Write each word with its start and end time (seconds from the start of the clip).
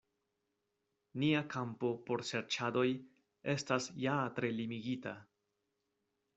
Nia 1.23 1.41
kampo 1.55 1.91
por 2.07 2.25
serĉadoj 2.31 2.85
estas 3.55 3.89
ja 4.07 4.19
tre 4.41 4.53
limigita. 4.59 5.17